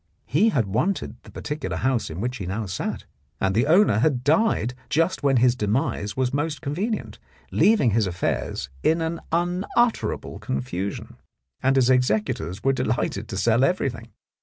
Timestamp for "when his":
5.21-5.53